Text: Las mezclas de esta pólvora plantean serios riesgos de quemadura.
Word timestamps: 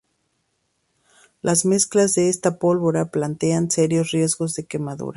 Las 1.43 1.63
mezclas 1.63 2.15
de 2.15 2.27
esta 2.27 2.57
pólvora 2.57 3.11
plantean 3.11 3.69
serios 3.69 4.09
riesgos 4.09 4.55
de 4.55 4.65
quemadura. 4.65 5.09